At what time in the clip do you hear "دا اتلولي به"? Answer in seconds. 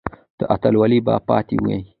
0.37-1.13